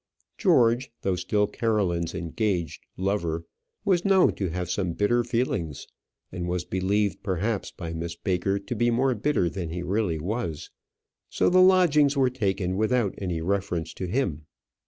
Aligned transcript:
George, 0.35 0.91
though 1.03 1.15
still 1.15 1.45
Caroline's 1.45 2.15
engaged 2.15 2.87
lover, 2.97 3.45
was 3.85 4.03
known 4.03 4.33
to 4.33 4.49
have 4.49 4.67
some 4.67 4.93
bitter 4.93 5.23
feelings, 5.23 5.85
and 6.31 6.47
was 6.49 6.65
believed 6.65 7.21
perhaps 7.21 7.69
by 7.69 7.93
Miss 7.93 8.15
Baker 8.15 8.57
to 8.57 8.75
be 8.75 8.89
more 8.89 9.13
bitter 9.13 9.47
than 9.47 9.69
he 9.69 9.83
really 9.83 10.17
was. 10.17 10.71
So 11.29 11.51
the 11.51 11.61
lodgings 11.61 12.17
were 12.17 12.31
taken 12.31 12.77
without 12.77 13.13
any 13.19 13.41
reference 13.41 13.93
to 13.93 14.07
him. 14.07 14.47